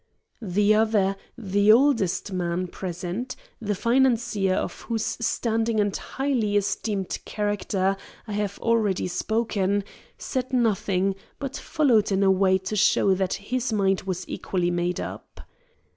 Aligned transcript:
The 0.41 0.73
other, 0.73 1.15
the 1.37 1.71
oldest 1.71 2.31
man 2.33 2.65
present, 2.65 3.35
the 3.61 3.75
financier 3.75 4.55
of 4.55 4.81
whose 4.89 5.15
standing 5.23 5.79
and 5.79 5.95
highly 5.95 6.57
esteemed 6.57 7.19
character 7.23 7.95
I 8.27 8.33
have 8.33 8.57
already 8.57 9.07
spoken, 9.07 9.83
said 10.17 10.53
nothing, 10.53 11.13
but 11.37 11.55
followed 11.55 12.11
in 12.11 12.23
a 12.23 12.31
way 12.31 12.57
to 12.57 12.75
show 12.75 13.13
that 13.13 13.33
his 13.35 13.71
mind 13.71 14.01
was 14.01 14.27
equally 14.27 14.71
made 14.71 14.99
up. 14.99 15.41